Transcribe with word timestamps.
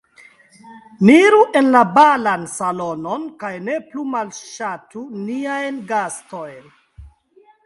Ni 1.09 1.17
iru 1.25 1.41
en 1.59 1.67
la 1.75 1.81
balan 1.97 2.47
salonon 2.55 3.27
kaj 3.45 3.53
ne 3.67 3.77
plu 3.93 4.07
malŝatu 4.15 5.05
niajn 5.29 5.79
gastojn. 5.95 6.75